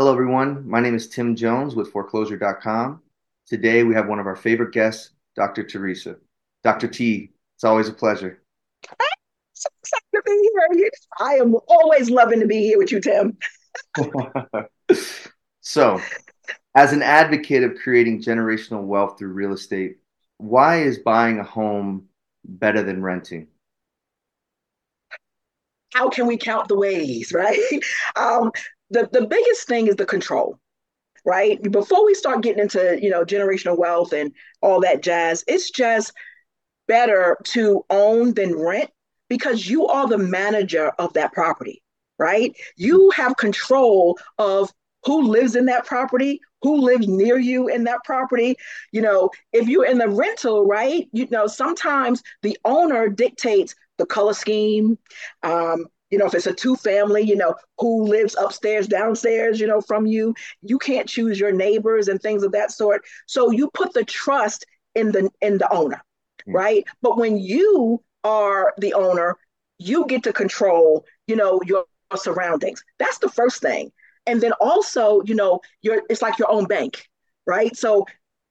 [0.00, 0.66] Hello, everyone.
[0.66, 3.02] My name is Tim Jones with foreclosure.com.
[3.46, 5.62] Today, we have one of our favorite guests, Dr.
[5.62, 6.16] Teresa.
[6.64, 6.88] Dr.
[6.88, 8.42] T, it's always a pleasure.
[9.52, 10.90] So excited to be here.
[11.18, 13.36] I am always loving to be here with you, Tim.
[15.60, 16.00] so,
[16.74, 19.98] as an advocate of creating generational wealth through real estate,
[20.38, 22.08] why is buying a home
[22.42, 23.48] better than renting?
[25.92, 27.60] How can we count the ways, right?
[28.16, 28.50] Um,
[28.90, 30.58] the, the biggest thing is the control,
[31.24, 31.60] right?
[31.62, 36.12] Before we start getting into, you know, generational wealth and all that jazz, it's just
[36.88, 38.90] better to own than rent
[39.28, 41.82] because you are the manager of that property,
[42.18, 42.52] right?
[42.76, 44.72] You have control of
[45.04, 48.56] who lives in that property, who lives near you in that property.
[48.92, 54.06] You know, if you're in the rental, right, you know, sometimes the owner dictates the
[54.06, 54.98] color scheme,
[55.42, 59.66] um, you know if it's a two family you know who lives upstairs downstairs you
[59.66, 63.02] know from you you can't choose your neighbors and things of that sort.
[63.26, 66.02] So you put the trust in the in the owner
[66.42, 66.52] mm-hmm.
[66.52, 66.84] right?
[67.02, 69.36] But when you are the owner
[69.78, 71.84] you get to control you know your
[72.16, 72.82] surroundings.
[72.98, 73.92] That's the first thing.
[74.26, 77.06] And then also you know you're it's like your own bank
[77.46, 77.74] right?
[77.76, 78.06] So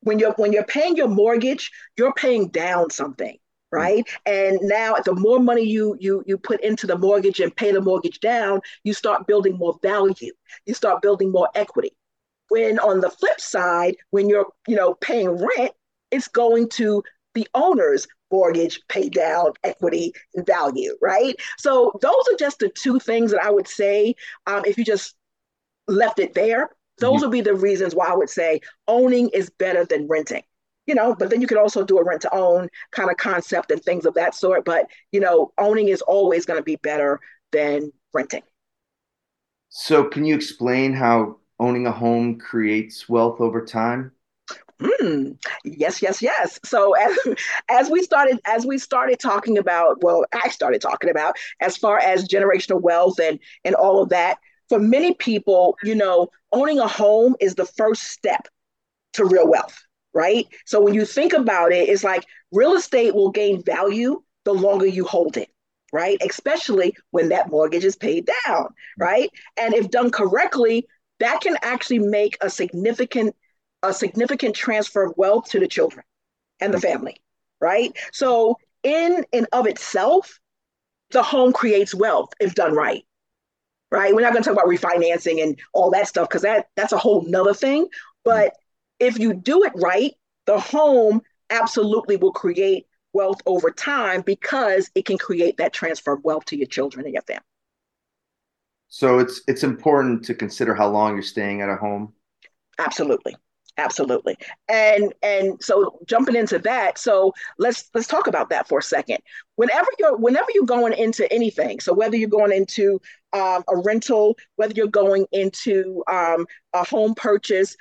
[0.00, 3.36] when you're when you're paying your mortgage you're paying down something
[3.72, 4.06] right?
[4.26, 7.80] And now the more money you you you put into the mortgage and pay the
[7.80, 10.32] mortgage down you start building more value.
[10.66, 11.92] You start building more equity.
[12.48, 15.72] When on the flip side when you're you know paying rent
[16.10, 17.02] it's going to
[17.34, 21.36] the owner's mortgage pay down equity and value right?
[21.58, 24.14] So those are just the two things that i would say
[24.46, 25.14] um, if you just
[25.88, 26.70] left it there.
[26.98, 27.22] Those mm-hmm.
[27.22, 30.42] would be the reasons why i would say owning is better than renting
[30.90, 33.70] you know, but then you could also do a rent to own kind of concept
[33.70, 34.64] and things of that sort.
[34.64, 37.20] But, you know, owning is always going to be better
[37.52, 38.42] than renting.
[39.68, 44.10] So, can you explain how owning a home creates wealth over time?
[44.80, 46.58] Mm, yes, yes, yes.
[46.64, 47.16] So as
[47.68, 52.00] as we started as we started talking about, well, I started talking about as far
[52.00, 54.38] as generational wealth and and all of that.
[54.68, 58.48] For many people, you know, owning a home is the first step
[59.12, 59.78] to real wealth
[60.12, 60.46] right?
[60.66, 64.86] So when you think about it, it's like real estate will gain value the longer
[64.86, 65.50] you hold it,
[65.92, 66.18] right?
[66.28, 69.30] Especially when that mortgage is paid down, right?
[69.58, 70.86] And if done correctly,
[71.20, 73.36] that can actually make a significant
[73.82, 76.04] a significant transfer of wealth to the children
[76.60, 77.16] and the family,
[77.60, 77.96] right?
[78.12, 80.38] So in and of itself,
[81.10, 83.04] the home creates wealth if done right.
[83.90, 84.14] Right.
[84.14, 86.98] We're not going to talk about refinancing and all that stuff because that that's a
[86.98, 87.88] whole nother thing.
[88.24, 88.54] But
[89.00, 90.12] if you do it right,
[90.46, 96.22] the home absolutely will create wealth over time because it can create that transfer of
[96.22, 97.42] wealth to your children and your family.
[98.88, 102.12] So it's it's important to consider how long you're staying at a home.
[102.78, 103.36] Absolutely.
[103.76, 104.36] Absolutely.
[104.68, 109.18] And and so jumping into that, so let's let's talk about that for a second.
[109.56, 113.00] Whenever you're whenever you're going into anything, so whether you're going into
[113.32, 117.76] um, a rental, whether you're going into um, a home purchase,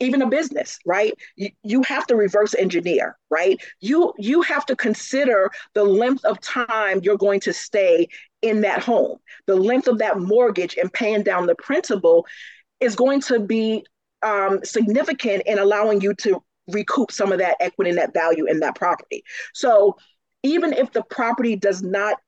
[0.00, 1.14] even a business right?
[1.36, 3.60] You, you have to reverse engineer right?
[3.80, 8.08] You you have to consider the length of time you're going to stay
[8.42, 9.18] in that home.
[9.46, 12.26] The length of that mortgage and paying down the principal
[12.80, 13.84] is going to be
[14.22, 18.60] um, significant in allowing you to recoup some of that equity and that value in
[18.60, 19.22] that property.
[19.54, 19.96] So
[20.42, 22.18] even if the property does not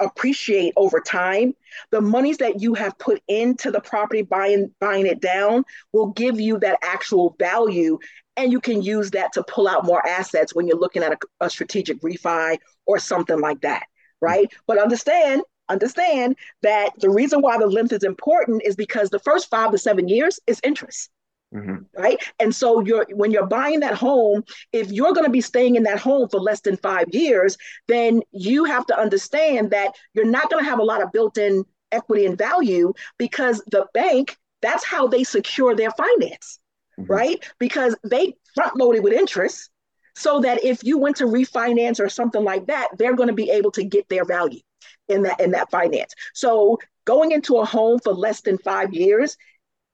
[0.00, 1.54] appreciate over time
[1.90, 6.40] the monies that you have put into the property buying buying it down will give
[6.40, 7.98] you that actual value
[8.36, 11.18] and you can use that to pull out more assets when you're looking at a,
[11.46, 13.84] a strategic refi or something like that
[14.24, 14.52] right?
[14.66, 19.48] But understand understand that the reason why the length is important is because the first
[19.48, 21.10] five to seven years is interest
[21.54, 22.02] Mm-hmm.
[22.02, 22.18] Right.
[22.40, 24.42] And so you're when you're buying that home,
[24.72, 27.56] if you're going to be staying in that home for less than five years,
[27.86, 31.64] then you have to understand that you're not going to have a lot of built-in
[31.92, 36.58] equity and value because the bank, that's how they secure their finance,
[36.98, 37.12] mm-hmm.
[37.12, 37.44] right?
[37.60, 39.70] Because they front loaded with interest
[40.16, 43.50] so that if you went to refinance or something like that, they're going to be
[43.50, 44.60] able to get their value
[45.08, 46.14] in that in that finance.
[46.34, 49.36] So going into a home for less than five years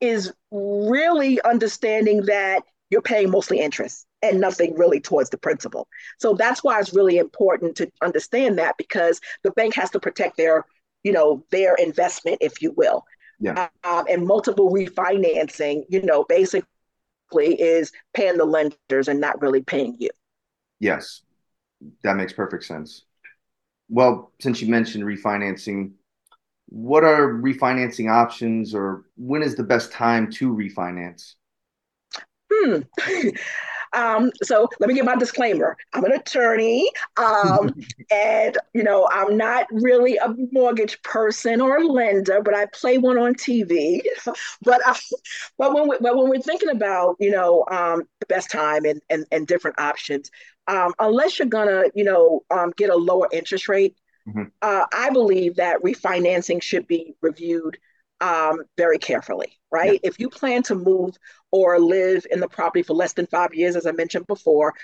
[0.00, 5.88] is really understanding that you're paying mostly interest and nothing really towards the principal.
[6.18, 10.36] So that's why it's really important to understand that because the bank has to protect
[10.36, 10.64] their,
[11.04, 13.04] you know, their investment, if you will.
[13.38, 13.68] Yeah.
[13.84, 16.66] Um, and multiple refinancing, you know, basically
[17.32, 20.10] is paying the lenders and not really paying you.
[20.80, 21.22] Yes,
[22.02, 23.04] that makes perfect sense.
[23.88, 25.92] Well, since you mentioned refinancing,
[26.70, 31.34] what are refinancing options or when is the best time to refinance?
[32.52, 32.80] Hmm.
[33.92, 35.76] Um, so let me give my disclaimer.
[35.92, 37.74] I'm an attorney, um,
[38.10, 42.98] and you know I'm not really a mortgage person or a lender, but I play
[42.98, 44.00] one on TV.
[44.62, 44.94] but uh,
[45.58, 49.00] but when we, but when we're thinking about you know um, the best time and
[49.10, 50.30] and, and different options,
[50.68, 53.96] um, unless you're gonna you know um, get a lower interest rate,
[54.28, 54.44] mm-hmm.
[54.62, 57.78] uh, I believe that refinancing should be reviewed
[58.20, 60.00] um, very carefully, right?
[60.02, 60.10] Yeah.
[60.10, 61.16] If you plan to move
[61.50, 64.74] or live in the property for less than five years, as I mentioned before,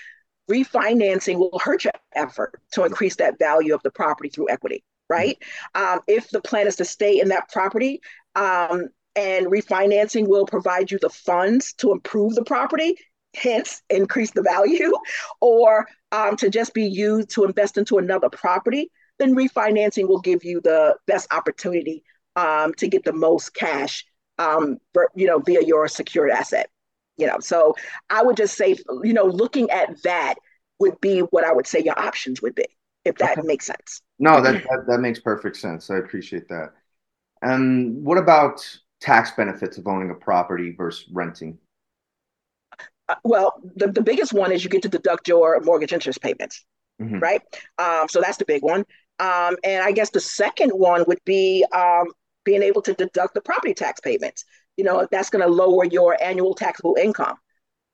[0.50, 5.38] refinancing will hurt your effort to increase that value of the property through equity, right?
[5.74, 5.94] Mm-hmm.
[5.94, 8.00] Um, if the plan is to stay in that property,
[8.34, 12.96] um, and refinancing will provide you the funds to improve the property,
[13.34, 14.92] hence increase the value,
[15.40, 20.44] or um, to just be used to invest into another property, then refinancing will give
[20.44, 22.04] you the best opportunity
[22.36, 24.04] um, to get the most cash,
[24.38, 26.68] um, for, you know, via your secured asset.
[27.16, 27.74] You know, so
[28.10, 30.34] I would just say, you know, looking at that
[30.78, 32.66] would be what I would say your options would be,
[33.06, 33.46] if that okay.
[33.46, 34.02] makes sense.
[34.18, 35.88] No, that, that that makes perfect sense.
[35.88, 36.72] I appreciate that.
[37.40, 38.66] And what about
[39.00, 41.56] tax benefits of owning a property versus renting?
[43.08, 46.64] Uh, well, the, the biggest one is you get to deduct your mortgage interest payments,
[47.00, 47.18] mm-hmm.
[47.18, 47.40] right?
[47.78, 48.84] Um, so that's the big one.
[49.18, 52.06] Um, and I guess the second one would be um,
[52.44, 54.44] being able to deduct the property tax payments.
[54.76, 57.36] You know, that's going to lower your annual taxable income,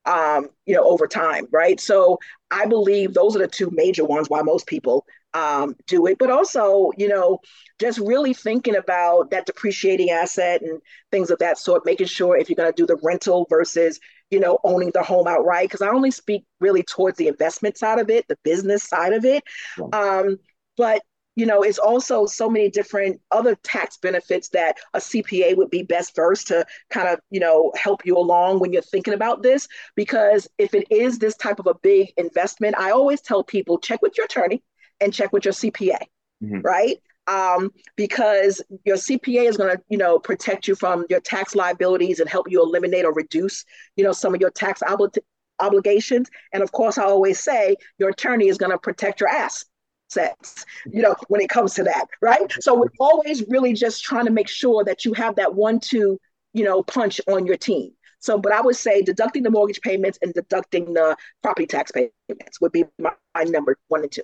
[0.04, 1.80] um, you know, over time, right?
[1.80, 2.18] So
[2.50, 6.18] I believe those are the two major ones why most people um, do it.
[6.18, 7.38] But also, you know,
[7.78, 10.80] just really thinking about that depreciating asset and
[11.10, 14.40] things of that sort, making sure if you're going to do the rental versus, you
[14.40, 15.68] know, owning the home outright.
[15.68, 19.24] Because I only speak really towards the investment side of it, the business side of
[19.24, 19.44] it.
[19.92, 20.38] Um,
[20.76, 21.02] but
[21.34, 25.82] you know, it's also so many different other tax benefits that a CPA would be
[25.82, 29.66] best versed to kind of, you know, help you along when you're thinking about this.
[29.96, 34.02] Because if it is this type of a big investment, I always tell people check
[34.02, 34.62] with your attorney
[35.00, 35.98] and check with your CPA,
[36.42, 36.60] mm-hmm.
[36.60, 36.96] right?
[37.26, 42.20] Um, because your CPA is going to, you know, protect you from your tax liabilities
[42.20, 43.64] and help you eliminate or reduce,
[43.96, 45.16] you know, some of your tax obli-
[45.60, 46.28] obligations.
[46.52, 49.64] And of course, I always say your attorney is going to protect your ass
[50.12, 52.52] sex, you know, when it comes to that, right?
[52.60, 56.18] So we're always really just trying to make sure that you have that one, two,
[56.52, 57.92] you know, punch on your team.
[58.20, 62.60] So, but I would say deducting the mortgage payments and deducting the property tax payments
[62.60, 64.22] would be my, my number one and two.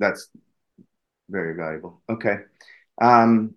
[0.00, 0.28] That's
[1.28, 2.02] very valuable.
[2.10, 2.38] Okay.
[3.00, 3.54] Um,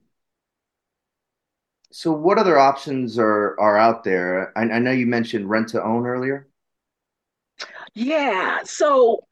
[1.91, 4.55] so, what other options are are out there?
[4.57, 6.47] I, I know you mentioned rent to own earlier.
[7.93, 8.59] Yeah.
[8.63, 9.25] So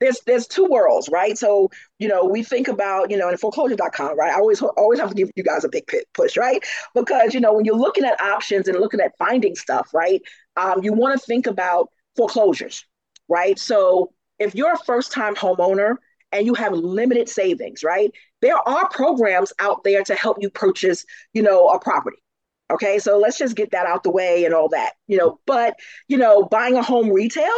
[0.00, 1.36] there's there's two worlds, right?
[1.36, 4.32] So you know we think about you know in foreclosure.com, right?
[4.32, 6.64] I always always have to give you guys a big push, right?
[6.94, 10.20] Because you know when you're looking at options and looking at finding stuff, right?
[10.56, 12.84] Um, you want to think about foreclosures,
[13.28, 13.58] right?
[13.58, 15.96] So if you're a first time homeowner
[16.32, 18.10] and you have limited savings, right?
[18.40, 22.18] There are programs out there to help you purchase, you know, a property.
[22.70, 25.40] Okay, so let's just get that out the way and all that, you know.
[25.46, 25.74] But
[26.08, 27.52] you know, buying a home retail,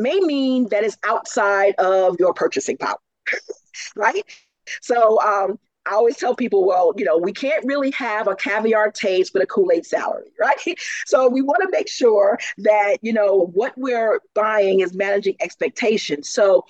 [0.00, 2.98] may mean that it's outside of your purchasing power,
[3.96, 4.22] right?
[4.80, 8.90] So um, I always tell people, well, you know, we can't really have a caviar
[8.90, 10.78] taste with a Kool Aid salary, right?
[11.06, 16.28] So we want to make sure that, you know, what we're buying is managing expectations.
[16.28, 16.64] So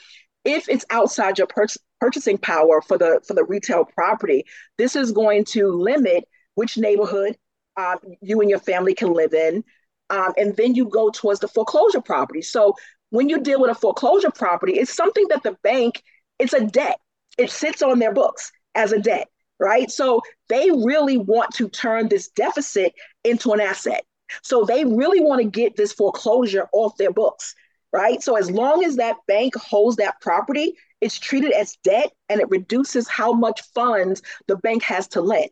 [0.45, 1.66] if it's outside your pur-
[2.00, 4.45] purchasing power for the for the retail property,
[4.78, 7.37] this is going to limit which neighborhood
[7.76, 9.64] uh, you and your family can live in.
[10.09, 12.43] Um, and then you go towards the foreclosure property.
[12.43, 12.75] So
[13.11, 16.02] when you deal with a foreclosure property, it's something that the bank,
[16.38, 16.99] it's a debt.
[17.38, 19.90] It sits on their books as a debt, right?
[19.90, 24.05] So they really want to turn this deficit into an asset.
[24.43, 27.55] So they really want to get this foreclosure off their books,
[27.93, 28.23] right?
[28.23, 32.50] So as long as that bank holds that property, it's treated as debt and it
[32.50, 35.50] reduces how much funds the bank has to lend.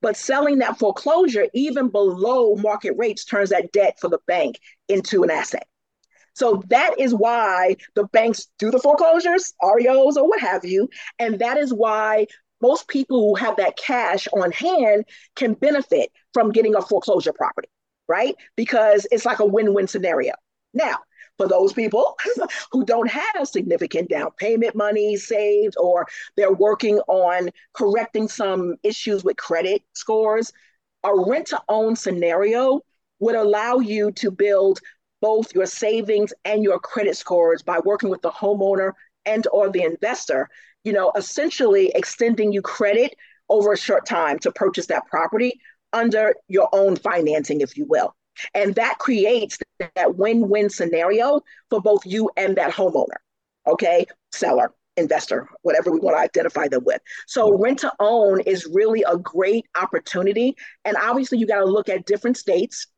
[0.00, 5.22] But selling that foreclosure, even below market rates, turns that debt for the bank into
[5.22, 5.66] an asset.
[6.34, 10.88] So that is why the banks do the foreclosures, REOs, or what have you.
[11.18, 12.26] And that is why
[12.60, 15.04] most people who have that cash on hand
[15.36, 17.68] can benefit from getting a foreclosure property,
[18.08, 18.34] right?
[18.56, 20.32] Because it's like a win win scenario.
[20.72, 20.98] Now,
[21.36, 22.16] for those people
[22.72, 29.24] who don't have significant down payment money saved or they're working on correcting some issues
[29.24, 30.52] with credit scores,
[31.02, 32.80] a rent to own scenario
[33.20, 34.80] would allow you to build
[35.24, 38.92] both your savings and your credit scores by working with the homeowner
[39.24, 40.48] and or the investor
[40.84, 43.14] you know essentially extending you credit
[43.48, 45.52] over a short time to purchase that property
[45.94, 48.14] under your own financing, if you will.
[48.54, 51.40] And that creates that win win scenario
[51.70, 53.20] for both you and that homeowner,
[53.66, 57.00] okay, seller, investor, whatever we want to identify them with.
[57.28, 57.62] So, hmm.
[57.62, 60.56] rent to own is really a great opportunity.
[60.84, 62.88] And obviously, you got to look at different states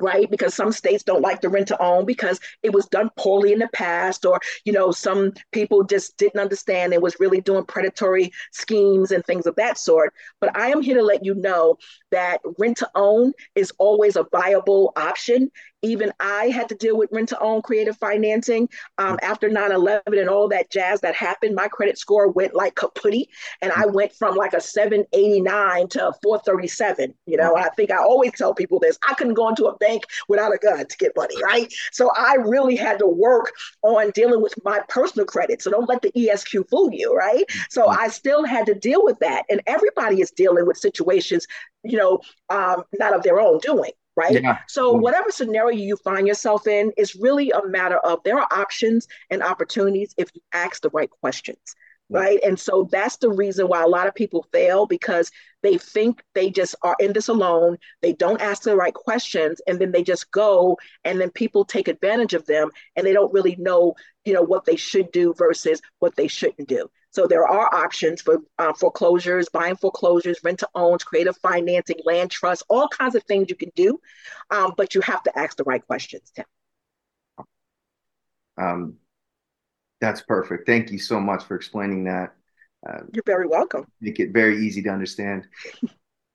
[0.00, 0.30] right?
[0.30, 3.58] Because some states don't like the rent to own because it was done poorly in
[3.58, 8.32] the past or you know some people just didn't understand and was really doing predatory
[8.52, 10.12] schemes and things of that sort.
[10.40, 11.76] But i am here to let you know
[12.10, 15.50] that rent to own is always a viable option
[15.82, 18.68] even I had to deal with rent to own creative financing
[18.98, 21.54] um, after 9 11 and all that jazz that happened.
[21.54, 23.26] My credit score went like kaputty,
[23.62, 27.14] and I went from like a 789 to a 437.
[27.26, 30.04] You know, I think I always tell people this I couldn't go into a bank
[30.28, 31.72] without a gun to get money, right?
[31.92, 35.62] So I really had to work on dealing with my personal credit.
[35.62, 37.44] So don't let the ESQ fool you, right?
[37.70, 39.44] So I still had to deal with that.
[39.48, 41.46] And everybody is dealing with situations,
[41.82, 44.42] you know, um, not of their own doing right?
[44.42, 44.58] Yeah.
[44.68, 49.06] So whatever scenario you find yourself in is really a matter of there are options
[49.30, 51.74] and opportunities if you ask the right questions.
[52.12, 52.40] Right.
[52.42, 55.30] And so that's the reason why a lot of people fail because
[55.62, 57.78] they think they just are in this alone.
[58.02, 61.86] They don't ask the right questions and then they just go and then people take
[61.86, 65.80] advantage of them and they don't really know, you know, what they should do versus
[66.00, 66.90] what they shouldn't do.
[67.12, 72.30] So there are options for uh, foreclosures, buying foreclosures, rent to owns, creative financing, land
[72.30, 74.00] trust, all kinds of things you can do,
[74.50, 76.30] um, but you have to ask the right questions.
[76.34, 76.44] Tim.
[78.56, 78.94] Um,
[80.00, 80.66] that's perfect.
[80.66, 82.34] Thank you so much for explaining that.
[82.88, 83.86] Uh, You're very welcome.
[84.00, 85.48] Make it very easy to understand.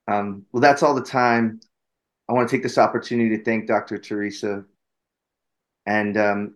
[0.07, 1.61] um, well, that's all the time.
[2.27, 3.97] I want to take this opportunity to thank Dr.
[3.97, 4.65] Teresa.
[5.85, 6.55] And um,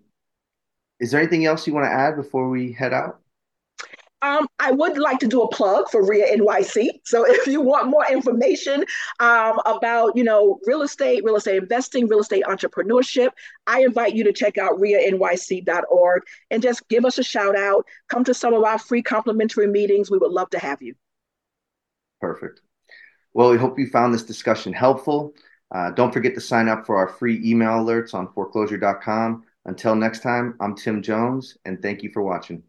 [1.00, 3.22] is there anything else you want to add before we head out?
[4.22, 6.90] Um, I would like to do a plug for REIA NYC.
[7.06, 8.86] So if you want more information
[9.20, 13.30] um, about, you know, real estate, real estate investing, real estate entrepreneurship,
[13.68, 17.86] I invite you to check out REIANYC.org and just give us a shout out.
[18.10, 20.12] Come to some of our free complimentary meetings.
[20.12, 20.96] We would love to have you.
[22.20, 22.62] Perfect.
[23.34, 25.34] Well, we hope you found this discussion helpful.
[25.74, 29.44] Uh, don't forget to sign up for our free email alerts on foreclosure.com.
[29.66, 32.64] Until next time, I'm Tim Jones, and thank you for watching.